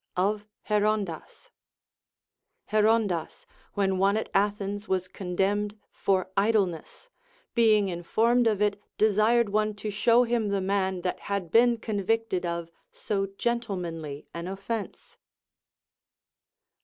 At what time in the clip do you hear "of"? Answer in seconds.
0.17-0.47, 8.47-8.63, 12.47-12.71